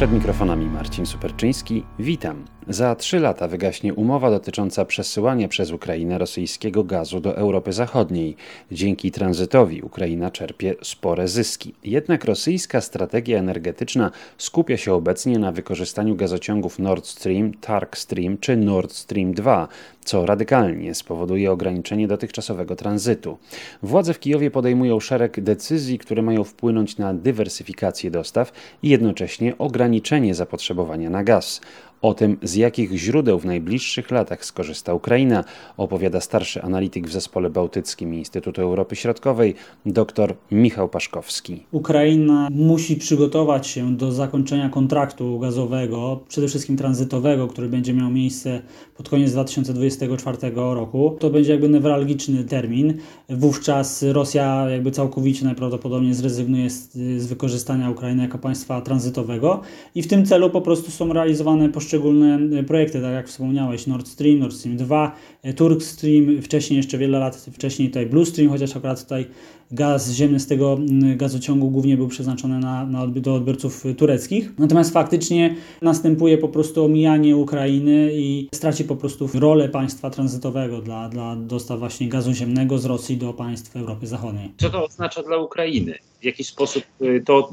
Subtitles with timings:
[0.00, 1.82] Przed mikrofonami Marcin Superczyński.
[1.98, 2.44] Witam.
[2.68, 8.36] Za trzy lata wygaśnie umowa dotycząca przesyłania przez Ukrainę rosyjskiego gazu do Europy Zachodniej.
[8.72, 11.74] Dzięki tranzytowi Ukraina czerpie spore zyski.
[11.84, 18.56] Jednak rosyjska strategia energetyczna skupia się obecnie na wykorzystaniu gazociągów Nord Stream, Tark Stream czy
[18.56, 19.68] Nord Stream 2,
[20.04, 23.38] co radykalnie spowoduje ograniczenie dotychczasowego tranzytu.
[23.82, 29.89] Władze w Kijowie podejmują szereg decyzji, które mają wpłynąć na dywersyfikację dostaw i jednocześnie ograniczenie
[30.34, 31.60] zapotrzebowania na gaz.
[32.02, 35.44] O tym, z jakich źródeł w najbliższych latach skorzysta Ukraina,
[35.76, 39.54] opowiada starszy analityk w Zespole Bałtyckim Instytutu Europy Środkowej,
[39.86, 41.62] dr Michał Paszkowski.
[41.72, 48.62] Ukraina musi przygotować się do zakończenia kontraktu gazowego, przede wszystkim tranzytowego, który będzie miał miejsce
[48.96, 51.16] pod koniec 2024 roku.
[51.18, 52.94] To będzie jakby newralgiczny termin.
[53.28, 59.60] Wówczas Rosja jakby całkowicie najprawdopodobniej zrezygnuje z, z wykorzystania Ukrainy jako państwa tranzytowego
[59.94, 63.86] i w tym celu po prostu są realizowane poszczególne poszczególne e, projekty, tak jak wspomniałeś,
[63.86, 68.26] Nord Stream, Nord Stream 2, e, Turk Stream, wcześniej jeszcze wiele lat wcześniej tutaj Blue
[68.26, 69.26] Stream, chociaż akurat tutaj
[69.70, 70.78] gaz ziemny z tego
[71.16, 74.58] gazociągu głównie był przeznaczony na, na do odbiorców tureckich.
[74.58, 81.08] Natomiast faktycznie następuje po prostu omijanie Ukrainy i straci po prostu rolę państwa tranzytowego dla,
[81.08, 84.50] dla dostaw właśnie gazu ziemnego z Rosji do państw Europy Zachodniej.
[84.56, 85.98] Co to oznacza dla Ukrainy?
[86.20, 87.52] W jaki sposób y, to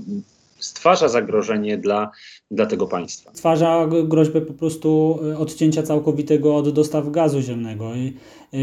[0.60, 2.12] stwarza zagrożenie dla,
[2.52, 3.32] dla tego państwa.
[3.34, 7.96] Stwarza groźbę po prostu e, odcięcia całkowitego od dostaw gazu ziemnego.
[7.96, 8.14] I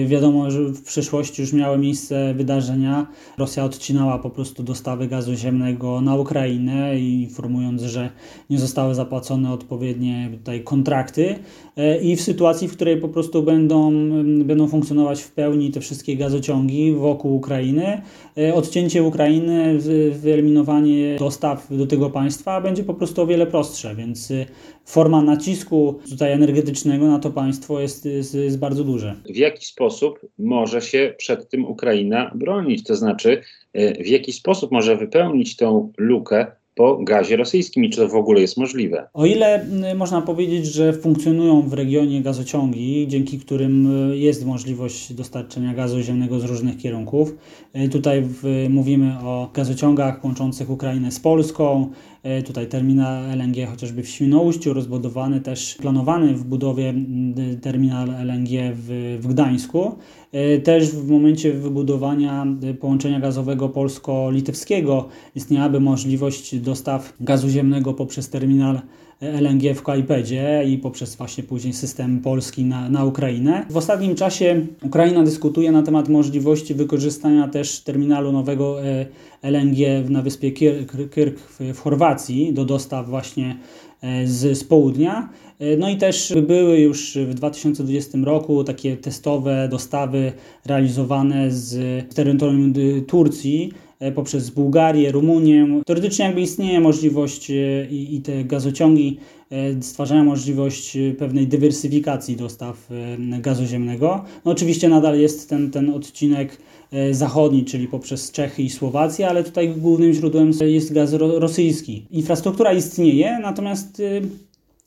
[0.07, 3.07] wiadomo, że w przeszłości już miały miejsce wydarzenia.
[3.39, 8.11] Rosja odcinała po prostu dostawy gazu ziemnego na Ukrainę, informując, że
[8.51, 11.39] nie zostały zapłacone odpowiednie tutaj kontrakty.
[11.77, 13.93] E, I w sytuacji, w której po prostu będą,
[14.45, 18.03] będą funkcjonować w pełni te wszystkie gazociągi wokół Ukrainy,
[18.55, 19.79] odcięcie Ukrainy,
[20.11, 24.47] wyeliminowanie dostaw do tego państwa będzie po prostu o wiele prostsze, więc y,
[24.85, 29.17] forma nacisku tutaj energetycznego na to państwo jest, jest, jest bardzo duże.
[29.31, 32.85] W jaki sposób może się przed tym Ukraina bronić?
[32.85, 33.43] To znaczy,
[33.77, 38.15] y, w jaki sposób może wypełnić tą lukę po gazie rosyjskim i czy to w
[38.15, 39.09] ogóle jest możliwe?
[39.13, 45.75] O ile można powiedzieć, że funkcjonują w regionie gazociągi, dzięki którym y, jest możliwość dostarczenia
[45.75, 47.35] gazu ziemnego z różnych kierunków.
[47.77, 51.91] Y, tutaj w, mówimy o gazociągach łączących Ukrainę z Polską,
[52.47, 56.95] tutaj terminal LNG chociażby w Świnoujściu, rozbudowany też, planowany w budowie
[57.63, 59.95] terminal LNG w, w Gdańsku.
[60.65, 62.47] Też w momencie wybudowania
[62.81, 68.81] połączenia gazowego polsko-litewskiego istniałaby możliwość dostaw gazu ziemnego poprzez terminal
[69.21, 73.67] LNG w Kajpedzie i poprzez właśnie później system polski na, na Ukrainę.
[73.71, 79.07] W ostatnim czasie Ukraina dyskutuje na temat możliwości wykorzystania też terminalu nowego e,
[79.43, 80.53] LNG na wyspie
[81.11, 83.57] Kirk w Chorwacji do dostaw właśnie
[84.03, 85.29] e, z, z południa.
[85.59, 90.33] E, no i też były już w 2020 roku takie testowe dostawy
[90.67, 92.73] realizowane z terytorium
[93.07, 93.84] Turcji E,
[94.15, 95.81] poprzez Bułgarię, Rumunię.
[95.87, 97.55] Teoretycznie jakby istnieje możliwość e,
[97.91, 99.19] i, i te gazociągi
[99.51, 102.89] e, stwarzają możliwość pewnej dywersyfikacji dostaw
[103.41, 104.25] gazu ziemnego.
[104.45, 106.59] No oczywiście nadal jest ten, ten odcinek
[107.11, 112.07] zachodni, czyli poprzez Czechy i Słowację, ale tutaj głównym źródłem jest gaz rosyjski.
[112.11, 114.03] Infrastruktura istnieje, natomiast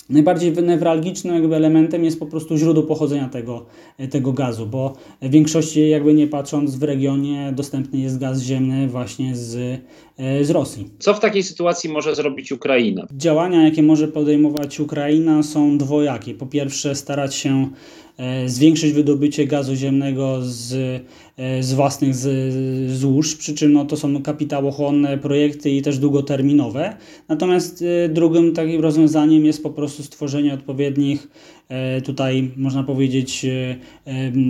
[0.09, 3.65] Najbardziej newralgicznym jakby elementem jest po prostu źródło pochodzenia tego,
[4.11, 9.35] tego gazu, bo w większości jakby nie patrząc w regionie dostępny jest gaz ziemny właśnie
[9.35, 9.81] z,
[10.17, 10.89] e, z Rosji.
[10.99, 13.07] Co w takiej sytuacji może zrobić Ukraina?
[13.11, 16.33] Działania, jakie może podejmować Ukraina są dwojakie.
[16.33, 17.69] Po pierwsze starać się
[18.45, 20.73] zwiększyć wydobycie gazu ziemnego z
[21.37, 22.15] E, z własnych
[22.87, 26.97] złóż, przy czym no, to są kapitałochłonne projekty i też długoterminowe.
[27.27, 31.29] Natomiast e, drugim takim rozwiązaniem jest po prostu stworzenie odpowiednich e,
[32.05, 33.45] tutaj można powiedzieć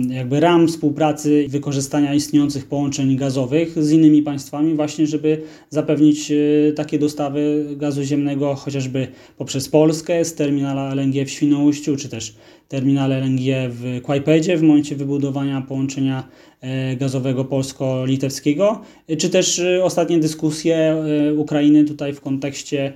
[0.08, 6.32] jakby ram współpracy i wykorzystania istniejących połączeń gazowych z innymi państwami właśnie, żeby zapewnić
[6.76, 9.08] takie dostawy gazu ziemnego chociażby
[9.38, 12.34] poprzez Polskę z terminala LNG w Świnoujściu, czy też
[12.68, 16.28] terminal LNG w Kłajpedzie w momencie wybudowania połączenia
[16.60, 21.04] E, gazowego polsko-litewskiego, e, czy też e, ostatnie dyskusje
[21.36, 22.92] Ukrainy tutaj w kontekście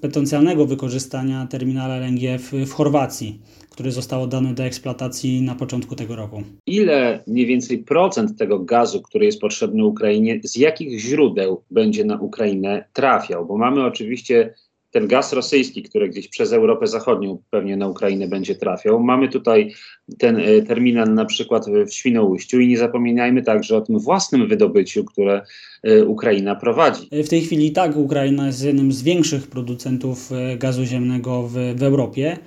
[0.00, 3.31] potencjalnego wykorzystania terminala LNG w, w Chorwacji,
[3.70, 6.42] który został oddany do eksploatacji na początku tego roku.
[6.66, 12.18] Ile mniej więcej procent tego gazu, który jest potrzebny Ukrainie, z jakich źródeł będzie na
[12.18, 13.46] Ukrainę trafiał?
[13.46, 14.54] Bo mamy oczywiście
[14.92, 19.00] ten gaz rosyjski, który gdzieś przez Europę Zachodnią pewnie na Ukrainę będzie trafiał.
[19.00, 19.74] Mamy tutaj
[20.18, 25.04] ten e, terminal na przykład w Świnoujściu i nie zapominajmy także o tym własnym wydobyciu,
[25.04, 25.42] które
[25.82, 27.08] e, Ukraina prowadzi.
[27.24, 31.82] W tej chwili tak, Ukraina jest jednym z większych producentów e, gazu ziemnego w, w
[31.82, 32.38] Europie.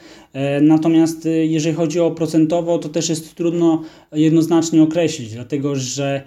[0.61, 6.23] Natomiast jeżeli chodzi o procentowo, to też jest trudno jednoznacznie określić, dlatego że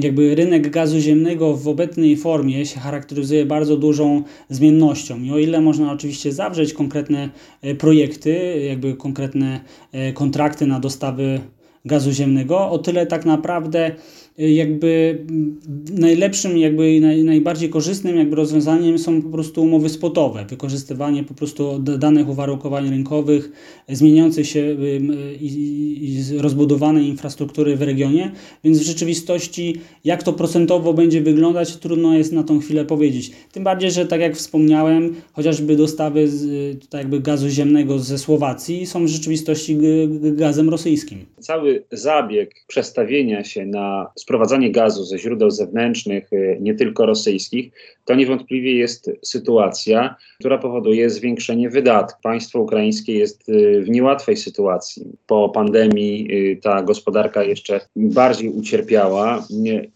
[0.00, 5.22] jakby rynek gazu ziemnego w obecnej formie się charakteryzuje bardzo dużą zmiennością.
[5.22, 7.30] I o ile można oczywiście zawrzeć konkretne
[7.62, 9.60] e, projekty, jakby konkretne
[9.92, 11.40] e, kontrakty na dostawy
[11.86, 13.96] gazu ziemnego, o tyle tak naprawdę
[14.40, 15.60] Y, jakby mm,
[15.90, 21.78] najlepszym, jakby naj, najbardziej korzystnym jakby rozwiązaniem są po prostu umowy spotowe, wykorzystywanie po prostu
[21.78, 23.52] danych uwarunkowań rynkowych,
[23.88, 25.00] zmieniającej się y,
[25.40, 28.32] i, rozbudowanej infrastruktury w regionie,
[28.64, 33.30] więc w rzeczywistości jak to procentowo będzie wyglądać, trudno jest na tą chwilę powiedzieć.
[33.52, 39.04] Tym bardziej, że tak jak wspomniałem, chociażby dostawy z, jakby gazu ziemnego ze Słowacji są
[39.04, 39.78] w rzeczywistości
[40.22, 41.26] gazem rosyjskim.
[41.40, 47.72] Cały zabieg przestawienia się na sprowadzanie gazu ze źródeł zewnętrznych, y, nie tylko rosyjskich,
[48.04, 52.20] to niewątpliwie jest sytuacja, która powoduje zwiększenie wydatków.
[52.22, 55.04] Państwo ukraińskie jest y, w niełatwej sytuacji.
[55.26, 59.46] Po pandemii y, ta gospodarka jeszcze bardziej ucierpiała.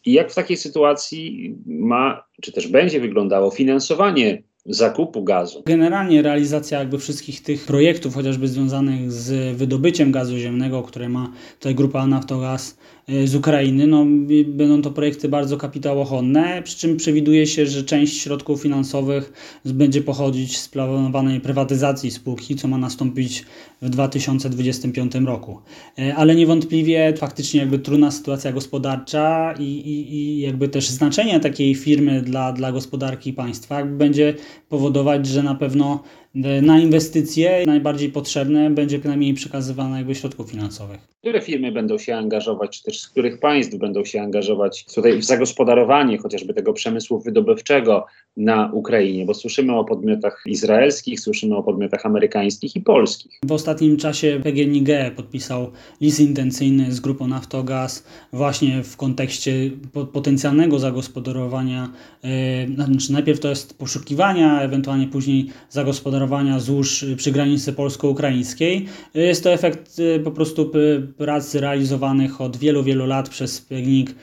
[0.05, 5.63] I jak w takiej sytuacji ma, czy też będzie wyglądało finansowanie zakupu gazu.
[5.67, 11.75] Generalnie realizacja jakby wszystkich tych projektów, chociażby związanych z wydobyciem gazu ziemnego, które ma tutaj
[11.75, 12.77] grupa Naftogaz
[13.25, 14.07] z Ukrainy, no,
[14.47, 19.33] będą to projekty bardzo kapitałochłonne, przy czym przewiduje się, że część środków finansowych
[19.65, 23.45] będzie pochodzić z planowanej prywatyzacji spółki, co ma nastąpić
[23.83, 25.59] w 2025 roku.
[25.99, 31.75] E, ale niewątpliwie faktycznie jakby trudna sytuacja gospodarcza i, i, i jakby też znaczenie takiej
[31.75, 34.35] firmy dla, dla gospodarki państwa będzie
[34.69, 41.01] powodować, że na pewno e, na inwestycje najbardziej potrzebne będzie najmniej przekazywane jakby środków finansowych.
[41.21, 45.25] Które firmy będą się angażować, czy też z których państw będą się angażować tutaj w
[45.25, 48.07] zagospodarowanie chociażby tego przemysłu wydobywczego
[48.37, 53.39] na Ukrainie, bo słyszymy o podmiotach izraelskich, słyszymy o podmiotach amerykańskich i polskich.
[53.45, 59.71] W ostatnim czasie PGNiG podpisał list intencyjny z grupą Naftogaz właśnie w kontekście
[60.13, 61.93] potencjalnego zagospodarowania,
[62.23, 66.20] yy, znaczy najpierw to jest poszukiwania, ewentualnie później zagospodarowania
[66.59, 68.87] złóż przy granicy polsko-ukraińskiej.
[69.15, 70.73] Jest to efekt yy, po prostu
[71.17, 74.15] prac realizowanych od wielu, wielu lat przez PGNiG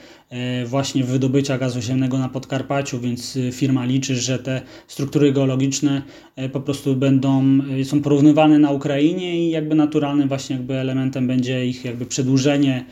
[0.66, 6.02] właśnie wydobycia gazu ziemnego na Podkarpaciu, więc y, firma liczy, że te struktury geologiczne
[6.52, 11.84] po prostu będą, są porównywane na Ukrainie i jakby naturalnym właśnie jakby elementem będzie ich
[11.84, 12.84] jakby przedłużenie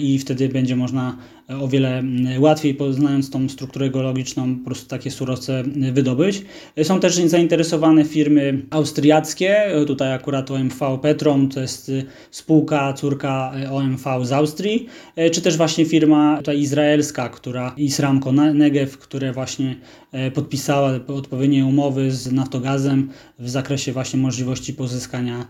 [0.00, 1.16] i wtedy będzie można
[1.60, 2.02] o wiele
[2.38, 5.62] łatwiej, poznając tą strukturę geologiczną, po prostu takie surowce
[5.92, 6.44] wydobyć.
[6.82, 14.04] Są też zainteresowane firmy austriackie, tutaj akurat OMV Petrom, to jest y, spółka córka OMV
[14.22, 14.86] z Austrii,
[15.32, 19.76] czy też właśnie firma tutaj izraelska, która Isramco Negev, które właśnie
[20.34, 25.46] podpisała odpowiednie umowy z Naftogazem w zakresie właśnie możliwości pozyskania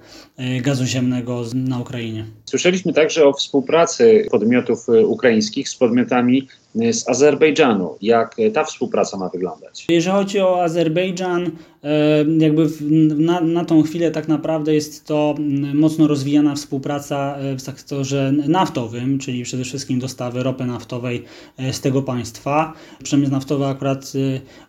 [0.62, 2.24] gazu ziemnego na Ukrainie.
[2.44, 6.44] Słyszeliśmy także o współpracy podmiotów ukraińskich z podmiotami
[6.75, 7.94] z Azerbejdżanu.
[8.03, 9.87] Jak ta współpraca ma wyglądać?
[9.88, 11.50] Jeżeli chodzi o Azerbejdżan,
[11.85, 12.69] e, jakby
[13.17, 15.35] na, na tą chwilę tak naprawdę jest to
[15.75, 21.25] mocno rozwijana współpraca w sektorze naftowym, czyli przede wszystkim dostawy ropy naftowej
[21.72, 22.72] z tego państwa.
[23.03, 24.13] Przemysł naftowy akurat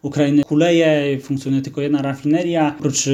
[0.01, 2.75] Ukrainy kuleje, funkcjonuje tylko jedna rafineria.
[2.79, 3.09] Oprócz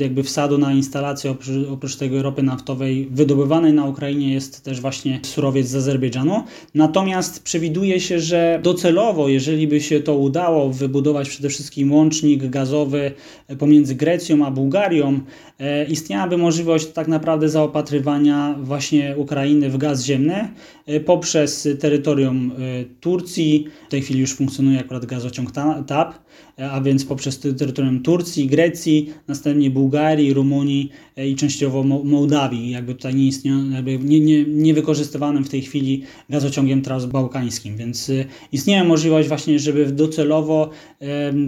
[0.00, 1.34] jakby wsadu na instalację,
[1.72, 6.44] oprócz tego ropy naftowej wydobywanej na Ukrainie jest też właśnie surowiec z Azerbejdżanu.
[6.74, 12.46] Natomiast przewiduje się, że że docelowo, jeżeli by się to udało wybudować przede wszystkim łącznik
[12.46, 13.12] gazowy
[13.58, 15.20] pomiędzy Grecją a Bułgarią,
[15.58, 20.48] e, istniałaby możliwość tak naprawdę zaopatrywania właśnie Ukrainy w gaz ziemny
[20.86, 23.66] e, poprzez terytorium e, Turcji.
[23.88, 25.50] W tej chwili już funkcjonuje akurat gazociąg
[25.86, 26.28] TAP
[26.58, 33.14] a więc poprzez terytorium Turcji, Grecji, następnie Bułgarii, Rumunii e, i częściowo Mołdawii, jakby tutaj
[33.14, 38.17] nie istnieją, jakby nie, nie, nie wykorzystywanym w tej chwili gazociągiem transbałkańskim, więc e,
[38.52, 40.70] istnieje możliwość właśnie, żeby docelowo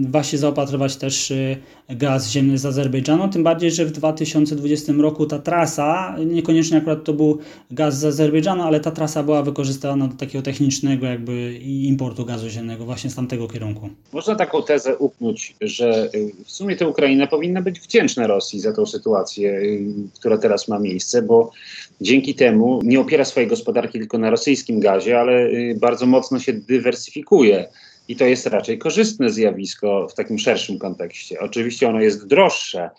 [0.01, 1.57] właśnie zaopatrywać też e,
[1.89, 7.13] gaz ziemny z Azerbejdżanu, tym bardziej, że w 2020 roku ta trasa, niekoniecznie akurat to
[7.13, 7.37] był
[7.71, 12.85] gaz z Azerbejdżanu, ale ta trasa była wykorzystywana do takiego technicznego jakby importu gazu ziemnego
[12.85, 13.89] właśnie z tamtego kierunku.
[14.13, 18.73] Można taką tezę upnąć, że y, w sumie ta Ukraina powinna być wdzięczna Rosji za
[18.73, 21.51] tą sytuację, y, która teraz ma miejsce, bo
[22.01, 26.53] dzięki temu nie opiera swojej gospodarki tylko na rosyjskim gazie, ale y, bardzo mocno się
[26.53, 27.67] dywersyfikuje
[28.07, 31.39] i to jest raczej korzystne zjawisko w takim szerszym kontekście.
[31.39, 32.89] Oczywiście ono jest droższe,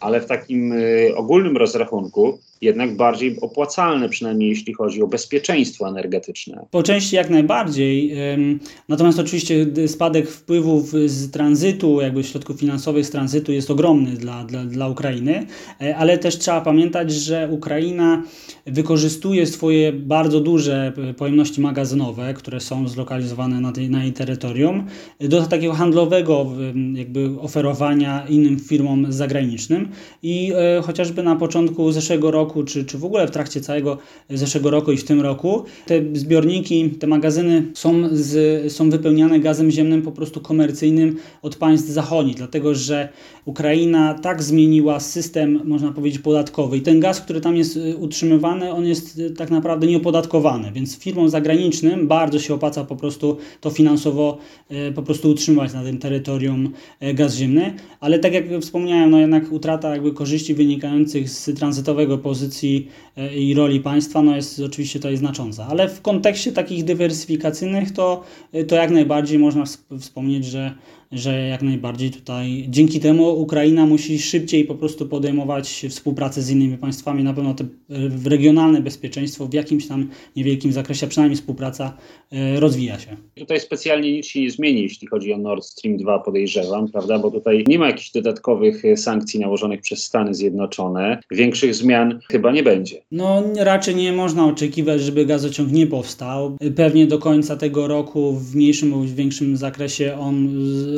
[0.00, 6.66] ale w takim y, ogólnym rozrachunku jednak bardziej opłacalne, przynajmniej jeśli chodzi o bezpieczeństwo energetyczne.
[6.70, 8.14] Po części jak najbardziej.
[8.88, 14.64] Natomiast oczywiście spadek wpływów z tranzytu, jakby środków finansowych z tranzytu jest ogromny dla, dla,
[14.64, 15.46] dla Ukrainy,
[15.80, 18.22] e, ale też trzeba pamiętać, że Ukraina
[18.66, 24.86] wykorzystuje swoje bardzo duże pojemności magazynowe, które są zlokalizowane na, tej, na jej terytorium,
[25.20, 26.46] do takiego handlowego
[26.94, 29.88] jakby oferowania innym firmom zagranicznym
[30.22, 33.98] i e, chociażby na początku zeszłego roku roku, czy, czy w ogóle w trakcie całego
[34.30, 39.70] zeszłego roku i w tym roku, te zbiorniki, te magazyny są, z, są wypełniane gazem
[39.70, 43.08] ziemnym po prostu komercyjnym od państw zachodnich, dlatego że
[43.44, 46.76] Ukraina tak zmieniła system, można powiedzieć, podatkowy.
[46.76, 50.98] I ten gaz, który tam jest y, utrzymywany, on jest y, tak naprawdę nieopodatkowany, więc
[50.98, 54.38] firmom zagranicznym bardzo się opłaca po prostu to finansowo
[54.88, 56.72] y, po prostu utrzymywać na tym terytorium
[57.14, 62.88] gaz ziemny, ale tak jak wspomniałem, no jednak utrata jakby korzyści wynikających z tranzytowego pozycji
[63.36, 68.24] i roli państwa no jest oczywiście tutaj znacząca, ale w kontekście takich dywersyfikacyjnych to,
[68.68, 69.64] to jak najbardziej można
[69.98, 70.74] wspomnieć, że
[71.12, 76.78] że jak najbardziej tutaj dzięki temu Ukraina musi szybciej po prostu podejmować współpracę z innymi
[76.78, 77.24] państwami.
[77.24, 77.64] Na pewno to
[78.24, 81.96] regionalne bezpieczeństwo w jakimś tam niewielkim zakresie, przynajmniej współpraca
[82.32, 83.16] e, rozwija się.
[83.34, 87.18] Tutaj specjalnie nic się nie zmieni, jeśli chodzi o Nord Stream 2, podejrzewam, prawda?
[87.18, 91.20] Bo tutaj nie ma jakichś dodatkowych sankcji nałożonych przez Stany Zjednoczone.
[91.30, 93.02] Większych zmian chyba nie będzie.
[93.10, 96.56] No raczej nie można oczekiwać, żeby gazociąg nie powstał.
[96.76, 100.48] Pewnie do końca tego roku w mniejszym lub większym zakresie on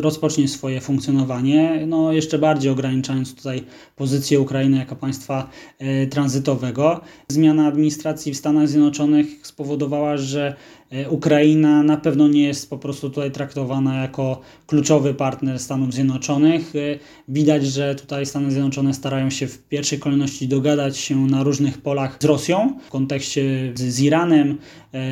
[0.02, 3.64] rozpocznie swoje funkcjonowanie, no jeszcze bardziej ograniczając tutaj
[3.96, 7.00] pozycję Ukrainy jako państwa e, tranzytowego.
[7.28, 10.54] Zmiana administracji w Stanach Zjednoczonych spowodowała, że
[10.90, 16.76] e, Ukraina na pewno nie jest po prostu tutaj traktowana jako kluczowy partner Stanów Zjednoczonych.
[16.76, 21.78] E, widać, że tutaj Stany Zjednoczone starają się w pierwszej kolejności dogadać się na różnych
[21.78, 24.58] polach z Rosją w kontekście z, Iranem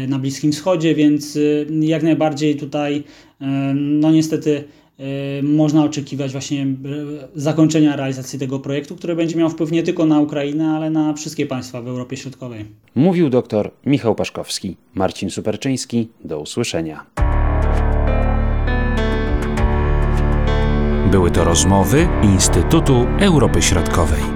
[0.08, 1.38] na Bliskim Wschodzie, więc
[1.80, 3.04] jak najbardziej tutaj
[3.74, 4.64] no niestety
[5.42, 6.66] można oczekiwać właśnie y,
[7.34, 11.46] zakończenia realizacji tego projektu, który będzie miał wpływ nie tylko na Ukrainę, ale na wszystkie
[11.46, 12.64] państwa w Europie Środkowej.
[12.94, 14.76] Mówił dr Michał Paszkowski.
[14.94, 16.08] Marcin Superczyński.
[16.24, 17.06] Do usłyszenia.
[21.10, 24.29] Były to rozmowy Instytutu Europy Środkowej.